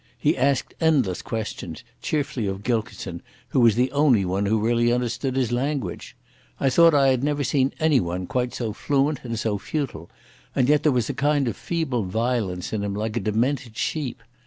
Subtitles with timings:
[0.17, 5.35] He asked endless questions, chiefly of Gilkison, who was the only one who really understood
[5.35, 6.15] his language.
[6.59, 10.09] I thought I had never seen anyone quite so fluent and so futile,
[10.55, 14.23] and yet there was a kind of feeble violence in him like a demented sheep.